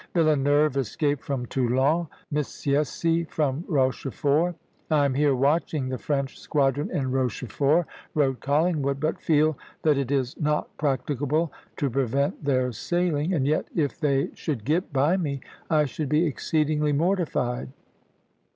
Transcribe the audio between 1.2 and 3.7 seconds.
from Toulon, Missiessy from